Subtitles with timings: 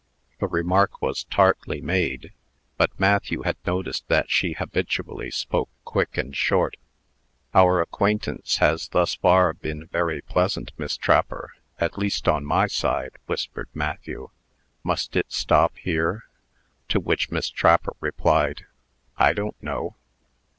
[0.39, 2.33] The remark was tartly made;
[2.75, 6.75] but Matthew had noticed that she habitually spoke quick and short.
[7.53, 13.17] "Our acquaintance has thus far been very pleasant, Miss Trapper; at least on my side,"
[13.27, 14.29] whispered Matthew.
[14.83, 16.23] "Must it stop here?"
[16.89, 18.65] To which Miss Trapper replied,
[19.19, 19.97] "I don't know."